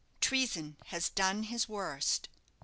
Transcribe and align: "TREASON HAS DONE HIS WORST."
"TREASON 0.19 0.77
HAS 0.87 1.09
DONE 1.09 1.43
HIS 1.43 1.69
WORST." 1.69 2.27